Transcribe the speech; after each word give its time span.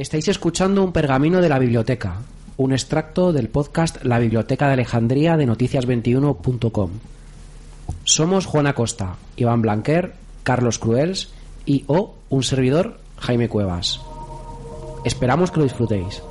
Estáis 0.00 0.28
escuchando 0.28 0.82
un 0.82 0.92
pergamino 0.92 1.42
de 1.42 1.50
la 1.50 1.58
biblioteca, 1.58 2.22
un 2.56 2.72
extracto 2.72 3.34
del 3.34 3.50
podcast 3.50 4.02
La 4.02 4.18
Biblioteca 4.18 4.66
de 4.66 4.72
Alejandría 4.72 5.36
de 5.36 5.46
noticias21.com. 5.46 6.90
Somos 8.04 8.46
Juana 8.46 8.72
Costa, 8.72 9.16
Iván 9.36 9.60
Blanquer, 9.60 10.14
Carlos 10.42 10.78
Cruels 10.78 11.34
y 11.66 11.84
o 11.86 12.14
un 12.30 12.42
servidor, 12.42 12.98
Jaime 13.18 13.50
Cuevas. 13.50 14.00
Esperamos 15.04 15.50
que 15.50 15.58
lo 15.58 15.64
disfrutéis. 15.64 16.22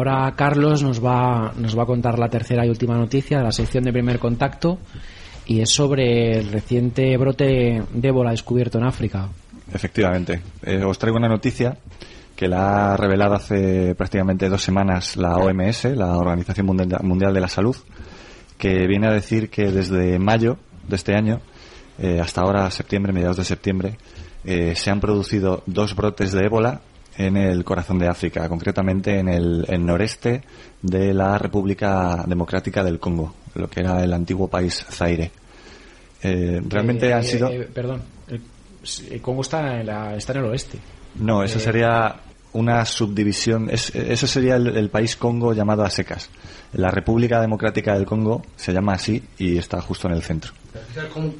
Ahora 0.00 0.32
Carlos 0.34 0.82
nos 0.82 1.04
va, 1.04 1.52
nos 1.58 1.76
va 1.78 1.82
a 1.82 1.86
contar 1.86 2.18
la 2.18 2.30
tercera 2.30 2.64
y 2.64 2.70
última 2.70 2.96
noticia 2.96 3.36
de 3.36 3.44
la 3.44 3.52
sección 3.52 3.84
de 3.84 3.92
primer 3.92 4.18
contacto 4.18 4.78
y 5.44 5.60
es 5.60 5.68
sobre 5.68 6.38
el 6.38 6.50
reciente 6.50 7.14
brote 7.18 7.82
de 7.92 8.08
ébola 8.08 8.30
descubierto 8.30 8.78
en 8.78 8.84
África. 8.84 9.28
Efectivamente. 9.70 10.40
Eh, 10.62 10.82
os 10.82 10.98
traigo 10.98 11.18
una 11.18 11.28
noticia 11.28 11.76
que 12.34 12.48
la 12.48 12.94
ha 12.94 12.96
revelado 12.96 13.34
hace 13.34 13.94
prácticamente 13.94 14.48
dos 14.48 14.62
semanas 14.62 15.18
la 15.18 15.36
OMS, 15.36 15.84
la 15.94 16.16
Organización 16.16 16.64
Mundial 16.64 17.34
de 17.34 17.40
la 17.42 17.48
Salud, 17.48 17.76
que 18.56 18.86
viene 18.86 19.06
a 19.06 19.12
decir 19.12 19.50
que 19.50 19.70
desde 19.70 20.18
mayo 20.18 20.56
de 20.88 20.96
este 20.96 21.14
año 21.14 21.42
eh, 21.98 22.20
hasta 22.22 22.40
ahora, 22.40 22.70
septiembre, 22.70 23.12
mediados 23.12 23.36
de 23.36 23.44
septiembre, 23.44 23.98
eh, 24.46 24.74
se 24.76 24.90
han 24.90 25.00
producido 25.00 25.62
dos 25.66 25.94
brotes 25.94 26.32
de 26.32 26.46
ébola 26.46 26.80
en 27.18 27.36
el 27.36 27.64
corazón 27.64 27.98
de 27.98 28.08
África, 28.08 28.48
concretamente 28.48 29.18
en 29.18 29.28
el, 29.28 29.64
el 29.68 29.84
noreste 29.84 30.42
de 30.82 31.12
la 31.12 31.36
República 31.38 32.24
Democrática 32.26 32.82
del 32.82 32.98
Congo, 32.98 33.34
lo 33.54 33.68
que 33.68 33.80
era 33.80 34.02
el 34.02 34.12
antiguo 34.12 34.48
país 34.48 34.84
Zaire. 34.90 35.30
Eh, 36.22 36.60
realmente 36.68 37.08
Eh, 37.08 37.14
han 37.14 37.24
sido. 37.24 37.48
eh, 37.50 37.68
perdón, 37.72 38.02
el, 39.10 39.20
Congo 39.20 39.42
está 39.42 39.80
en, 39.80 39.86
la- 39.86 40.16
está 40.16 40.32
en 40.32 40.38
el 40.40 40.44
oeste. 40.46 40.78
No, 41.16 41.42
eso 41.42 41.58
sería 41.58 42.16
una 42.52 42.84
subdivisión. 42.84 43.68
Es, 43.70 43.94
eso 43.94 44.26
sería 44.26 44.56
el, 44.56 44.68
el 44.76 44.88
país 44.90 45.16
Congo 45.16 45.52
llamado 45.52 45.84
a 45.84 45.90
secas. 45.90 46.30
La 46.72 46.90
República 46.90 47.40
Democrática 47.40 47.94
del 47.94 48.06
Congo 48.06 48.42
se 48.56 48.72
llama 48.72 48.94
así 48.94 49.22
y 49.38 49.56
está 49.58 49.80
justo 49.80 50.08
en 50.08 50.14
el 50.14 50.22
centro. 50.22 50.52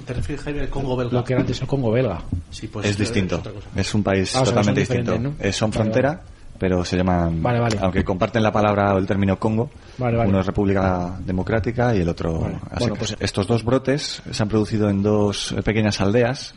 ¿Te 0.07 0.13
refieres, 0.15 0.45
Jaime, 0.45 0.61
al 0.61 0.69
Congo 0.71 0.97
belga? 0.97 1.13
Lo 1.19 1.25
que 1.25 1.33
era 1.35 1.41
antes 1.43 1.61
el 1.61 1.67
Congo 1.67 1.91
belga. 1.93 2.23
Sí, 2.51 2.67
pues 2.69 2.87
es 2.87 2.99
distinto. 2.99 3.37
otra 3.39 3.53
cosa. 3.53 3.69
Es 3.77 3.95
un 3.95 4.03
país 4.03 4.35
Ah, 4.35 4.41
o 4.43 4.45
sea, 4.47 4.55
totalmente 4.55 4.85
son 4.87 4.97
distinto. 4.97 5.19
¿no? 5.21 5.35
Eh, 5.39 5.53
son 5.53 5.71
Vale, 5.71 5.83
frontera, 5.83 6.23
pero 6.59 6.85
se 6.85 6.97
llaman. 6.97 7.43
Vale, 7.43 7.61
vale. 7.61 7.79
Aunque 7.81 8.05
comparten 8.05 8.43
la 8.43 8.51
palabra 8.53 8.95
o 8.95 8.99
el 8.99 9.07
término 9.07 9.39
Congo. 9.39 9.71
Vale, 9.99 10.17
vale. 10.17 10.29
Uno 10.31 10.41
es 10.41 10.47
República 10.47 11.17
Democrática 11.25 11.95
y 11.95 12.01
el 12.01 12.09
otro. 12.09 12.39
Bueno, 12.79 12.95
pues- 12.97 13.17
Estos 13.21 13.47
dos 13.47 13.65
brotes 13.65 14.23
se 14.31 14.43
han 14.43 14.49
producido 14.49 14.89
en 14.91 15.03
dos 15.03 15.53
eh, 15.53 15.63
pequeñas 15.63 16.01
aldeas. 16.01 16.55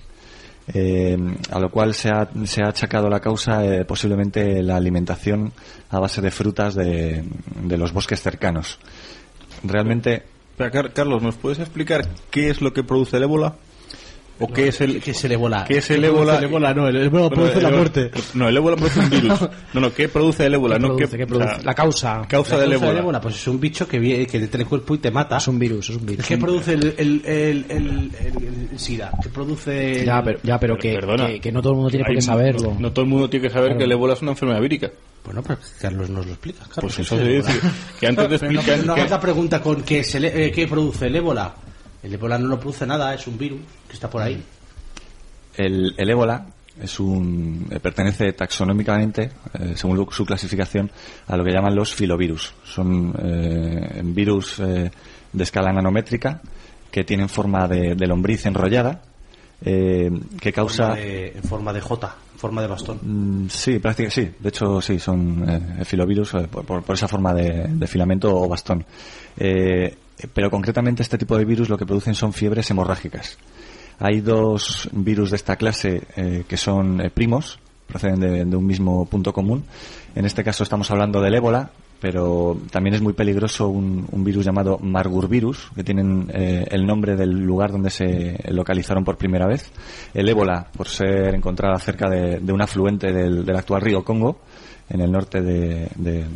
eh, 0.73 1.17
a 1.51 1.59
lo 1.59 1.69
cual 1.69 1.93
se 1.93 2.09
ha, 2.09 2.29
se 2.45 2.63
ha 2.63 2.69
achacado 2.69 3.09
la 3.09 3.19
causa 3.19 3.65
eh, 3.65 3.83
posiblemente 3.83 4.63
la 4.63 4.77
alimentación 4.77 5.51
a 5.89 5.99
base 5.99 6.21
de 6.21 6.31
frutas 6.31 6.73
de, 6.73 7.21
de 7.63 7.77
los 7.77 7.91
bosques 7.91 8.21
cercanos. 8.21 8.79
Realmente 9.65 10.23
Carlos, 10.57 11.21
¿nos 11.21 11.35
puedes 11.35 11.59
explicar 11.59 12.07
qué 12.29 12.49
es 12.49 12.61
lo 12.61 12.73
que 12.73 12.83
produce 12.83 13.17
el 13.17 13.23
ébola? 13.23 13.55
¿O 14.39 14.47
qué 14.51 14.69
es 14.69 14.81
el, 14.81 14.99
¿Qué 15.01 15.11
es 15.11 15.23
el 15.25 15.31
ébola? 15.33 15.63
¿Qué 15.65 15.77
es 15.77 15.89
el 15.91 16.01
¿Qué 16.01 16.07
ébola? 16.07 16.37
el 16.39 16.43
ébola? 16.45 16.73
No, 16.73 16.87
el 16.87 16.95
ébola 16.97 17.09
Bueno, 17.09 17.29
produce 17.29 17.57
el 17.57 17.63
la 17.63 17.69
ébola- 17.69 17.77
muerte. 17.77 18.11
No, 18.33 18.49
el 18.49 18.57
ébola 18.57 18.75
produce 18.75 18.99
un 18.99 19.09
virus. 19.11 19.39
No, 19.73 19.81
no, 19.81 19.93
¿qué 19.93 20.09
produce 20.09 20.45
el 20.47 20.53
ébola? 20.55 20.75
¿Qué 20.75 20.81
no, 20.81 20.87
produce? 20.89 21.09
¿qué, 21.11 21.17
¿Qué 21.17 21.23
o 21.23 21.27
produce? 21.27 21.49
sea, 21.55 21.63
la 21.63 21.73
causa. 21.75 22.21
causa 22.27 22.55
La 22.57 22.61
del 22.63 22.71
causa 22.79 22.97
ébola. 22.97 23.21
Pues 23.21 23.35
es 23.35 23.47
un 23.47 23.59
bicho 23.59 23.87
que, 23.87 23.99
viene, 23.99 24.25
que 24.25 24.37
entra 24.37 24.57
en 24.57 24.61
el 24.61 24.67
cuerpo 24.67 24.95
y 24.95 24.97
te 24.97 25.11
mata. 25.11 25.37
Es 25.37 25.47
un 25.47 25.59
virus, 25.59 25.89
es 25.91 25.95
un 25.97 26.05
virus. 26.05 26.25
¿Qué 26.25 26.37
produce 26.37 26.73
el, 26.73 26.95
el, 26.97 27.21
el, 27.25 27.65
el, 27.69 28.11
el- 28.19 28.69
el 28.73 28.79
SIDA? 28.79 29.11
¿Qué 29.21 29.29
produce...? 29.29 30.03
Ya, 30.05 30.21
pero, 30.23 30.39
ya, 30.43 30.59
pero, 30.59 30.77
que, 30.77 30.93
Perdona. 30.95 31.27
que, 31.27 31.39
que 31.39 31.51
no 31.51 31.61
todo 31.61 31.73
el 31.73 31.75
mundo 31.77 31.91
tiene 31.91 32.05
por 32.05 32.15
qué 32.15 32.21
saberlo. 32.21 32.73
No, 32.73 32.79
no 32.79 32.91
todo 32.91 33.05
el 33.05 33.09
mundo 33.11 33.29
tiene 33.29 33.47
que 33.47 33.53
saber 33.53 33.67
Claro. 33.69 33.77
que 33.77 33.83
el 33.85 33.91
ébola 33.91 34.13
es 34.15 34.21
una 34.23 34.31
enfermedad 34.31 34.61
vírica. 34.61 34.91
Bueno, 35.25 35.41
pero 35.41 35.59
Carlos 35.79 36.09
nos 36.09 36.25
lo 36.25 36.31
explica. 36.33 36.63
Carlos, 36.73 36.79
Pues 36.81 36.95
¿qué 36.95 37.01
eso 37.03 37.15
es 37.15 37.21
se 37.21 37.27
dice 37.29 37.51
ébola? 37.51 37.73
que 37.99 38.07
antes 38.07 38.29
de 38.29 38.39
Pero 38.39 38.51
no, 38.51 38.59
explicar 38.59 38.85
no 38.87 38.95
que- 38.95 38.99
hagas 39.01 39.11
la 39.11 39.19
pregunta 39.21 39.61
con 39.61 39.83
qué, 39.83 40.03
eh, 40.13 40.51
qué 40.53 40.67
produce 40.67 41.05
el 41.05 41.15
ébola. 41.15 41.53
El 42.03 42.13
ébola 42.13 42.37
no 42.37 42.47
lo 42.47 42.59
produce 42.59 42.85
nada, 42.85 43.13
es 43.13 43.25
un 43.27 43.37
virus 43.37 43.61
que 43.87 43.93
está 43.93 44.09
por 44.09 44.21
ahí. 44.21 44.43
El, 45.55 45.93
el 45.97 46.09
ébola 46.09 46.45
es 46.81 46.99
un, 46.99 47.67
eh, 47.71 47.79
pertenece 47.79 48.33
taxonómicamente, 48.33 49.31
eh, 49.59 49.73
según 49.75 50.07
su 50.11 50.25
clasificación, 50.25 50.91
a 51.27 51.37
lo 51.37 51.43
que 51.43 51.51
llaman 51.51 51.75
los 51.75 51.93
filovirus. 51.93 52.53
Son 52.65 53.13
eh, 53.23 54.01
virus 54.03 54.57
de 54.57 54.91
escala 55.43 55.71
nanométrica 55.71 56.41
que 56.91 57.03
tienen 57.03 57.29
forma 57.29 57.67
de, 57.67 57.95
de 57.95 58.07
lombriz 58.07 58.45
enrollada, 58.45 59.01
que 59.63 60.51
causa... 60.53 60.87
Forma 60.89 60.95
de- 61.01 61.27
en 61.37 61.43
forma 61.43 61.73
de 61.73 61.79
J, 61.81 62.15
en 62.33 62.39
forma 62.39 62.61
de 62.61 62.67
bastón. 62.67 62.99
Mm, 63.01 63.47
Sí, 63.49 63.79
prácticamente 63.79 64.21
sí. 64.21 64.35
De 64.39 64.49
hecho, 64.49 64.81
sí, 64.81 64.99
son 64.99 65.45
filovirus 65.85 66.31
por, 66.51 66.65
por- 66.65 66.83
por 66.83 66.95
esa 66.95 67.07
forma 67.07 67.33
de, 67.33 67.67
de 67.69 67.87
filamento 67.87 68.35
o 68.35 68.47
bastón. 68.49 68.83
Eh, 70.19 70.27
pero 70.33 70.49
concretamente 70.49 71.03
este 71.03 71.17
tipo 71.17 71.37
de 71.37 71.45
virus 71.45 71.69
lo 71.69 71.77
que 71.77 71.85
producen 71.85 72.15
son 72.15 72.33
fiebres 72.33 72.69
hemorrágicas. 72.71 73.37
Hay 73.99 74.21
dos 74.21 74.89
virus 74.91 75.31
de 75.31 75.35
esta 75.37 75.55
clase 75.55 76.03
eh, 76.15 76.43
que 76.47 76.57
son 76.57 77.01
eh, 77.01 77.09
primos, 77.09 77.59
proceden 77.87 78.19
de, 78.19 78.45
de 78.45 78.55
un 78.55 78.65
mismo 78.65 79.05
punto 79.05 79.33
común. 79.33 79.63
En 80.15 80.25
este 80.25 80.43
caso 80.43 80.63
estamos 80.63 80.89
hablando 80.91 81.21
del 81.21 81.35
ébola, 81.35 81.71
pero 82.03 82.57
también 82.69 82.95
es 82.95 83.01
muy 83.01 83.13
peligroso 83.13 83.69
un, 83.69 84.05
un 84.11 84.23
virus 84.25 84.43
llamado 84.43 84.77
Marburvirus, 84.77 85.71
que 85.73 85.85
tienen 85.85 86.29
eh, 86.33 86.67
el 86.69 86.85
nombre 86.85 87.15
del 87.15 87.29
lugar 87.29 87.71
donde 87.71 87.89
se 87.89 88.37
localizaron 88.49 89.05
por 89.05 89.15
primera 89.15 89.47
vez. 89.47 89.71
El 90.13 90.27
ébola, 90.27 90.67
por 90.75 90.89
ser 90.89 91.33
encontrada 91.33 91.79
cerca 91.79 92.09
de, 92.09 92.51
un 92.51 92.61
afluente 92.61 93.13
del, 93.13 93.49
actual 93.55 93.83
río 93.83 94.03
Congo, 94.03 94.39
en 94.89 94.99
el 94.99 95.09
norte 95.13 95.41
de, 95.41 95.87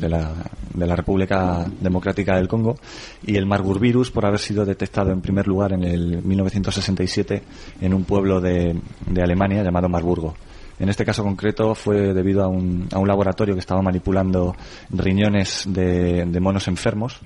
la, 0.08 0.96
República 0.96 1.66
Democrática 1.82 2.38
del 2.38 2.48
Congo, 2.48 2.78
y 3.26 3.36
el 3.36 3.46
Marburvirus 3.46 4.10
por 4.10 4.26
haber 4.26 4.40
sido 4.40 4.64
detectado 4.64 5.12
en 5.12 5.20
primer 5.20 5.48
lugar 5.48 5.74
en 5.74 5.84
el 5.84 6.24
1967 6.24 7.44
en 7.82 7.94
un 7.94 8.06
pueblo 8.06 8.40
de, 8.40 8.74
de 9.06 9.22
Alemania 9.22 9.64
llamado 9.64 9.90
Marburgo. 9.90 10.34
En 10.80 10.90
este 10.90 11.06
caso 11.06 11.24
concreto 11.24 11.74
fue 11.74 12.14
debido 12.14 12.44
a 12.44 12.48
un, 12.48 12.88
a 12.92 13.00
un 13.00 13.08
laboratorio 13.08 13.56
que 13.56 13.62
estaba 13.62 13.82
manipulando 13.82 14.56
riñones 14.92 15.64
de, 15.68 16.26
de 16.26 16.40
monos 16.40 16.68
enfermos 16.68 17.20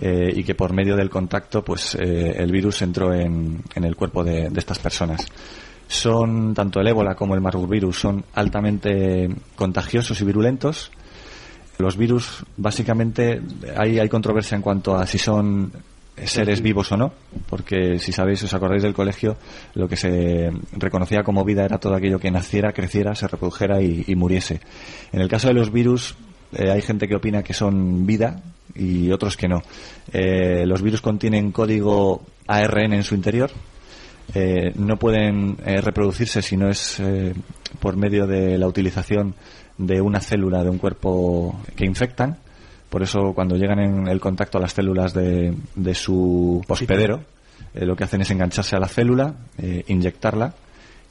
eh, 0.00 0.32
y 0.34 0.44
que 0.44 0.54
por 0.54 0.72
medio 0.72 0.96
del 0.96 1.10
contacto 1.10 1.64
pues 1.64 1.96
eh, 1.96 2.36
el 2.38 2.52
virus 2.52 2.82
entró 2.82 3.12
en, 3.12 3.60
en 3.74 3.84
el 3.84 3.96
cuerpo 3.96 4.22
de, 4.22 4.48
estas 4.54 4.78
personas. 4.78 5.26
Son 5.88 6.54
tanto 6.54 6.80
el 6.80 6.86
ébola 6.86 7.16
como 7.16 7.34
el 7.34 7.40
marburvirus 7.40 7.98
son 7.98 8.24
altamente 8.34 9.28
contagiosos 9.56 10.20
y 10.20 10.24
virulentos. 10.24 10.92
Los 11.78 11.96
virus 11.96 12.44
básicamente 12.56 13.40
hay, 13.76 13.98
hay 13.98 14.08
controversia 14.08 14.54
en 14.54 14.62
cuanto 14.62 14.94
a 14.96 15.04
si 15.04 15.18
son 15.18 15.72
seres 16.24 16.60
vivos 16.60 16.90
o 16.92 16.96
no, 16.96 17.12
porque 17.48 17.98
si 17.98 18.12
sabéis, 18.12 18.42
os 18.42 18.54
acordáis 18.54 18.82
del 18.82 18.94
colegio, 18.94 19.36
lo 19.74 19.88
que 19.88 19.96
se 19.96 20.50
reconocía 20.72 21.22
como 21.22 21.44
vida 21.44 21.64
era 21.64 21.78
todo 21.78 21.94
aquello 21.94 22.18
que 22.18 22.30
naciera, 22.30 22.72
creciera, 22.72 23.14
se 23.14 23.28
reprodujera 23.28 23.80
y, 23.80 24.04
y 24.06 24.14
muriese. 24.14 24.60
En 25.12 25.20
el 25.20 25.28
caso 25.28 25.48
de 25.48 25.54
los 25.54 25.72
virus, 25.72 26.16
eh, 26.52 26.70
hay 26.70 26.82
gente 26.82 27.06
que 27.06 27.16
opina 27.16 27.42
que 27.42 27.52
son 27.52 28.06
vida 28.06 28.40
y 28.74 29.10
otros 29.10 29.36
que 29.36 29.48
no. 29.48 29.62
Eh, 30.12 30.64
los 30.66 30.82
virus 30.82 31.00
contienen 31.00 31.52
código 31.52 32.22
ARN 32.46 32.94
en 32.94 33.02
su 33.02 33.14
interior, 33.14 33.50
eh, 34.34 34.72
no 34.76 34.98
pueden 34.98 35.56
reproducirse 35.56 36.42
si 36.42 36.56
no 36.56 36.68
es 36.68 37.00
por 37.80 37.96
medio 37.96 38.26
de 38.26 38.58
la 38.58 38.66
utilización 38.66 39.34
de 39.78 40.00
una 40.00 40.20
célula 40.20 40.62
de 40.62 40.70
un 40.70 40.78
cuerpo 40.78 41.60
que 41.76 41.86
infectan. 41.86 42.38
Por 42.88 43.02
eso 43.02 43.32
cuando 43.34 43.56
llegan 43.56 43.80
en 43.80 44.08
el 44.08 44.20
contacto 44.20 44.58
a 44.58 44.60
las 44.62 44.72
células 44.72 45.12
de, 45.12 45.54
de 45.74 45.94
su 45.94 46.62
hospedero, 46.66 47.22
eh, 47.74 47.84
lo 47.84 47.94
que 47.94 48.04
hacen 48.04 48.20
es 48.22 48.30
engancharse 48.30 48.76
a 48.76 48.80
la 48.80 48.88
célula, 48.88 49.34
eh, 49.58 49.84
inyectarla 49.88 50.54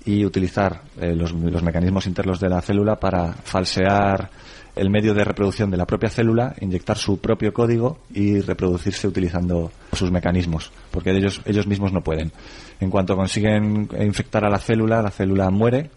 y 0.05 0.25
utilizar 0.25 0.81
eh, 0.99 1.13
los, 1.15 1.33
los 1.33 1.63
mecanismos 1.63 2.07
internos 2.07 2.39
de 2.39 2.49
la 2.49 2.61
célula 2.61 2.95
para 2.95 3.33
falsear 3.33 4.29
el 4.75 4.89
medio 4.89 5.13
de 5.13 5.23
reproducción 5.23 5.71
de 5.71 5.77
la 5.77 5.85
propia 5.85 6.09
célula, 6.09 6.55
inyectar 6.61 6.97
su 6.97 7.19
propio 7.19 7.51
código 7.51 7.99
y 8.13 8.39
reproducirse 8.41 9.07
utilizando 9.07 9.71
sus 9.91 10.11
mecanismos, 10.11 10.71
porque 10.91 11.11
ellos, 11.11 11.41
ellos 11.45 11.65
mismos 11.65 11.91
no 11.91 12.01
pueden. 12.01 12.31
En 12.79 12.91
cuanto 12.91 13.15
consiguen 13.15 13.89
infectar 13.99 14.45
a 14.45 14.49
la 14.49 14.59
célula, 14.59 15.01
la 15.01 15.09
célula 15.09 15.49
muere 15.49 15.89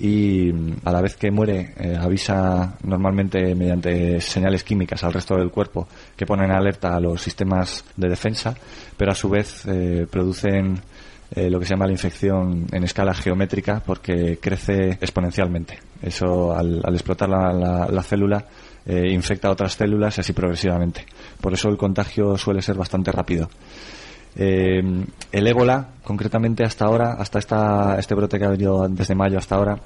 y 0.00 0.52
mm, 0.52 0.76
a 0.84 0.92
la 0.92 1.00
vez 1.00 1.16
que 1.16 1.30
muere 1.30 1.74
eh, 1.78 1.96
avisa 2.00 2.76
normalmente 2.84 3.54
mediante 3.54 4.20
señales 4.20 4.64
químicas 4.64 5.02
al 5.04 5.12
resto 5.12 5.36
del 5.36 5.50
cuerpo 5.50 5.88
que 6.16 6.26
ponen 6.26 6.50
alerta 6.50 6.94
a 6.96 7.00
los 7.00 7.20
sistemas 7.20 7.84
de 7.96 8.08
defensa, 8.08 8.54
pero 8.96 9.12
a 9.12 9.14
su 9.14 9.28
vez 9.28 9.64
eh, 9.66 10.06
producen 10.10 10.80
eh, 11.34 11.50
lo 11.50 11.58
que 11.60 11.66
se 11.66 11.74
llama 11.74 11.86
la 11.86 11.92
infección 11.92 12.66
en 12.72 12.84
escala 12.84 13.12
geométrica 13.14 13.82
porque 13.84 14.38
crece 14.40 14.92
exponencialmente. 15.00 15.78
Eso 16.00 16.56
al, 16.56 16.80
explotar 16.94 17.28
la, 17.28 17.52
la- 17.52 17.88
la 17.88 18.02
célula 18.02 18.44
eh, 18.86 19.10
infecta 19.12 19.48
a 19.48 19.50
otras 19.50 19.74
células 19.74 20.16
y 20.16 20.20
así 20.22 20.32
progresivamente. 20.32 21.04
Por 21.40 21.52
eso 21.52 21.68
el 21.68 21.76
contagio 21.76 22.38
suele 22.38 22.62
ser 22.62 22.76
bastante 22.76 23.12
rápido. 23.12 23.50
Eh, 24.36 24.82
el 25.32 25.46
ébola, 25.46 25.88
concretamente 26.04 26.64
hasta 26.64 26.84
ahora, 26.84 27.12
hasta 27.14 27.38
esta, 27.38 27.98
este 27.98 28.14
brote 28.14 28.38
que 28.38 28.44
ha 28.44 28.50
venido 28.50 28.86
desde 28.88 29.14
mayo 29.14 29.38
hasta 29.38 29.56
ahora, 29.56 29.78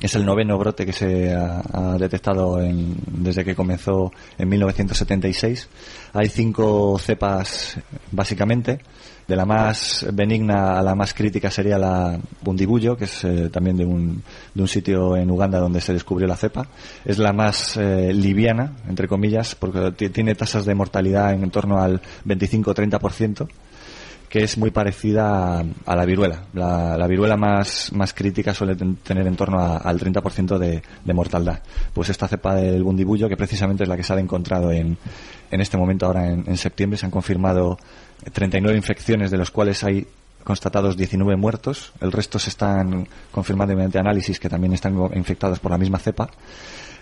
es 0.00 0.14
el 0.16 0.24
noveno 0.26 0.58
brote 0.58 0.84
que 0.86 0.92
se 0.92 1.32
ha, 1.32 1.96
detectado 1.98 2.60
en- 2.60 2.96
desde 3.06 3.44
que 3.44 3.54
comenzó 3.54 4.10
en 4.38 4.48
1976. 4.48 5.68
Hay 6.14 6.28
cinco 6.28 6.98
cepas, 6.98 7.76
básicamente. 8.10 8.80
De 9.28 9.36
la 9.36 9.44
más 9.46 10.04
benigna 10.12 10.78
a 10.80 10.82
la 10.82 10.96
más 10.96 11.14
crítica 11.14 11.48
sería 11.48 11.78
la 11.78 12.18
bundibullo, 12.40 12.96
que 12.96 13.04
es 13.04 13.22
eh, 13.22 13.48
también 13.50 13.76
de 13.76 13.84
un, 13.84 14.20
de 14.52 14.62
un 14.62 14.66
sitio 14.66 15.16
en 15.16 15.30
Uganda 15.30 15.60
donde 15.60 15.80
se 15.80 15.92
descubrió 15.92 16.26
la 16.26 16.36
cepa. 16.36 16.66
Es 17.04 17.18
la 17.18 17.32
más 17.32 17.76
eh, 17.76 18.12
liviana, 18.12 18.72
entre 18.88 19.06
comillas, 19.06 19.54
porque 19.54 19.92
ti- 19.92 20.08
tiene 20.08 20.34
tasas 20.34 20.64
de 20.66 20.74
mortalidad 20.74 21.32
en 21.32 21.48
torno 21.52 21.80
al 21.80 22.00
25-30% 22.26 23.46
que 24.32 24.42
es 24.44 24.56
muy 24.56 24.70
parecida 24.70 25.58
a, 25.60 25.64
a 25.84 25.94
la 25.94 26.06
viruela. 26.06 26.44
La, 26.54 26.96
la 26.96 27.06
viruela 27.06 27.36
más, 27.36 27.92
más 27.92 28.14
crítica 28.14 28.54
suele 28.54 28.74
ten- 28.74 28.96
tener 28.96 29.26
en 29.26 29.36
torno 29.36 29.60
al 29.60 30.00
30% 30.00 30.56
de, 30.56 30.82
de. 31.04 31.60
Pues 31.92 32.08
esta 32.08 32.26
cepa 32.28 32.54
del 32.54 32.82
bundibullo, 32.82 33.28
que 33.28 33.36
precisamente 33.36 33.82
es 33.82 33.90
la 33.90 33.96
que 33.98 34.02
se 34.02 34.14
ha 34.14 34.18
encontrado 34.18 34.72
en, 34.72 34.96
en 35.50 35.60
este 35.60 35.76
momento, 35.76 36.06
ahora 36.06 36.30
en, 36.30 36.44
en 36.46 36.56
septiembre, 36.56 36.96
se 36.96 37.04
han 37.04 37.10
confirmado 37.12 37.76
39 38.32 38.74
infecciones, 38.74 39.30
de 39.30 39.36
los 39.36 39.50
cuales 39.50 39.84
hay 39.84 40.06
constatados 40.44 40.96
19 40.96 41.36
muertos. 41.36 41.92
El 42.00 42.10
resto 42.10 42.38
se 42.38 42.48
están 42.48 43.06
confirmando 43.32 43.74
mediante 43.74 43.98
análisis 43.98 44.40
que 44.40 44.48
también 44.48 44.72
están 44.72 44.96
infectados 45.14 45.58
por 45.58 45.72
la 45.72 45.76
misma 45.78 45.98
cepa. 45.98 46.30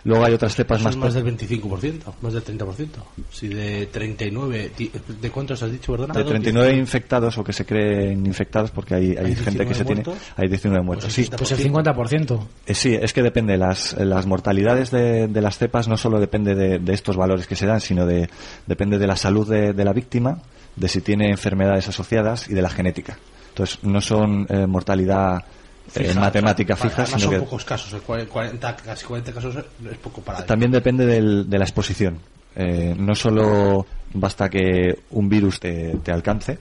Luego 0.04 0.24
hay 0.24 0.32
otras 0.34 0.54
cepas 0.54 0.82
más... 0.82 0.96
más 0.96 1.14
del 1.14 1.24
25%, 1.24 2.00
más 2.22 2.32
del 2.32 2.44
30%. 2.44 2.86
Si 3.30 3.48
de 3.48 3.86
39, 3.86 4.70
ti- 4.76 4.90
¿de 5.20 5.30
cuántos 5.30 5.62
has 5.62 5.70
dicho, 5.70 5.92
perdona? 5.92 6.14
De 6.14 6.24
39 6.24 6.74
infectados 6.76 7.36
o 7.38 7.44
que 7.44 7.52
se 7.52 7.64
creen 7.66 8.24
infectados, 8.26 8.70
porque 8.70 8.94
hay, 8.94 9.10
hay, 9.10 9.26
¿Hay 9.26 9.34
gente 9.36 9.66
que 9.66 9.74
se 9.74 9.84
19 9.84 9.84
tiene, 9.84 10.02
muertos? 10.04 10.32
hay 10.36 10.48
19 10.48 10.82
muertos. 10.84 11.12
Sí, 11.12 11.28
Pues 11.36 11.52
el 11.52 11.58
50%. 11.72 12.40
Eh, 12.66 12.74
sí, 12.74 12.94
es 13.00 13.12
que 13.12 13.22
depende. 13.22 13.56
Las, 13.56 13.92
las 13.98 14.26
mortalidades 14.26 14.90
de, 14.90 15.28
de 15.28 15.40
las 15.42 15.58
cepas 15.58 15.88
no 15.88 15.96
solo 15.96 16.18
depende 16.18 16.54
de, 16.54 16.78
de 16.78 16.92
estos 16.94 17.16
valores 17.16 17.46
que 17.46 17.56
se 17.56 17.66
dan, 17.66 17.80
sino 17.80 18.06
de, 18.06 18.28
depende 18.66 18.98
de 18.98 19.06
la 19.06 19.16
salud 19.16 19.48
de, 19.48 19.72
de 19.72 19.84
la 19.84 19.92
víctima, 19.92 20.38
de 20.76 20.88
si 20.88 21.00
tiene 21.02 21.28
enfermedades 21.30 21.88
asociadas 21.88 22.48
y 22.48 22.54
de 22.54 22.62
la 22.62 22.70
genética. 22.70 23.18
Entonces, 23.50 23.80
no 23.82 24.00
son 24.00 24.46
eh, 24.48 24.66
mortalidad 24.66 25.44
Fija, 25.92 26.20
matemática 26.20 26.74
o 26.74 26.76
sea, 26.76 26.88
fija, 26.90 27.06
sino 27.06 27.18
son 27.18 27.30
que 27.30 27.38
pocos 27.38 27.64
casos, 27.64 27.92
el 27.92 28.02
cua- 28.02 28.26
40, 28.26 28.76
casi 28.76 29.04
40 29.04 29.32
casos 29.32 29.56
es 29.56 29.98
poco 29.98 30.20
para 30.22 30.44
también 30.46 30.70
depende 30.70 31.04
del- 31.06 31.48
de 31.50 31.58
la 31.58 31.64
exposición. 31.64 32.18
Eh, 32.56 32.94
no 32.98 33.14
solo 33.14 33.86
basta 34.14 34.48
que 34.48 34.98
un 35.10 35.28
virus 35.28 35.60
te, 35.60 35.96
te 36.02 36.10
alcance, 36.12 36.58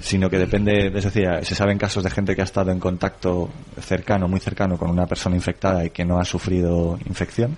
sino 0.00 0.30
que 0.30 0.38
depende, 0.38 0.92
es 0.94 1.04
decir, 1.04 1.26
se 1.42 1.54
saben 1.54 1.76
casos 1.76 2.02
de 2.04 2.10
gente 2.10 2.34
que 2.34 2.40
ha 2.40 2.44
estado 2.44 2.70
en 2.70 2.78
contacto 2.78 3.50
cercano, 3.80 4.28
muy 4.28 4.40
cercano 4.40 4.76
con 4.78 4.90
una 4.90 5.06
persona 5.06 5.36
infectada 5.36 5.84
y 5.84 5.90
que 5.90 6.04
no 6.04 6.18
ha 6.18 6.24
sufrido 6.24 6.98
infección, 7.06 7.56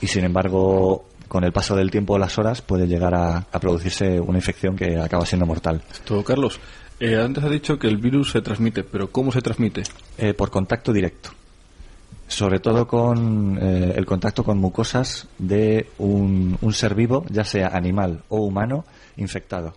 y 0.00 0.06
sin 0.06 0.24
embargo, 0.24 1.06
con 1.26 1.42
el 1.42 1.52
paso 1.52 1.74
del 1.74 1.90
tiempo 1.90 2.14
o 2.14 2.18
las 2.18 2.38
horas 2.38 2.60
puede 2.60 2.86
llegar 2.86 3.14
a, 3.14 3.38
a 3.50 3.58
producirse 3.58 4.20
una 4.20 4.38
infección 4.38 4.76
que 4.76 4.96
acaba 4.98 5.24
siendo 5.26 5.46
mortal. 5.46 5.82
Esto, 5.90 6.22
Carlos, 6.22 6.60
eh, 7.00 7.16
antes 7.16 7.44
ha 7.44 7.48
dicho 7.48 7.78
que 7.78 7.88
el 7.88 7.96
virus 7.96 8.30
se 8.32 8.42
transmite, 8.42 8.84
pero 8.84 9.10
¿cómo 9.10 9.32
se 9.32 9.42
transmite? 9.42 9.82
Eh, 10.18 10.34
por 10.34 10.50
contacto 10.50 10.92
directo. 10.92 11.30
Sobre 12.26 12.58
todo 12.58 12.86
con 12.86 13.58
eh, 13.60 13.94
el 13.96 14.06
contacto 14.06 14.44
con 14.44 14.58
mucosas 14.58 15.28
de 15.38 15.90
un, 15.98 16.56
un 16.60 16.72
ser 16.72 16.94
vivo, 16.94 17.24
ya 17.28 17.44
sea 17.44 17.68
animal 17.68 18.22
o 18.28 18.38
humano, 18.38 18.84
infectado. 19.16 19.76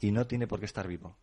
Y 0.00 0.10
no 0.10 0.26
tiene 0.26 0.46
por 0.46 0.60
qué 0.60 0.66
estar 0.66 0.86
vivo. 0.86 1.16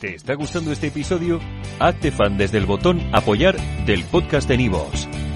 ¿Te 0.00 0.14
está 0.14 0.34
gustando 0.34 0.72
este 0.72 0.88
episodio? 0.88 1.40
Hazte 1.78 2.10
fan 2.10 2.36
desde 2.36 2.58
el 2.58 2.66
botón 2.66 3.00
Apoyar 3.14 3.56
del 3.86 4.04
podcast 4.04 4.46
de 4.46 4.58
Nivos. 4.58 5.08